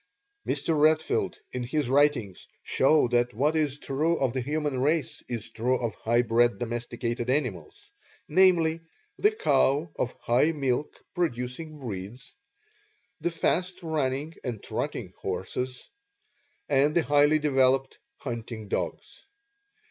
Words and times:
Mr. 0.47 0.75
Redfield 0.81 1.37
in 1.51 1.61
his 1.61 1.87
writings 1.87 2.47
shows 2.63 3.11
that 3.11 3.35
what 3.35 3.55
is 3.55 3.77
true 3.77 4.17
of 4.17 4.33
the 4.33 4.41
human 4.41 4.79
race 4.81 5.21
is 5.29 5.51
true 5.51 5.77
of 5.77 5.93
high 5.93 6.23
bred 6.23 6.57
domesticated 6.57 7.29
animals, 7.29 7.91
namely, 8.27 8.81
the 9.19 9.29
cow 9.29 9.91
of 9.97 10.15
high 10.19 10.53
milk 10.53 11.05
producing 11.13 11.77
breeds; 11.77 12.33
the 13.19 13.29
fast 13.29 13.83
running 13.83 14.33
and 14.43 14.63
trotting 14.63 15.13
horses; 15.19 15.87
and 16.67 16.95
the 16.95 17.03
highly 17.03 17.37
developed 17.37 17.99
hunting 18.17 18.67
dogs. 18.69 19.27